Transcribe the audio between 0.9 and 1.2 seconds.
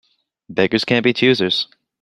be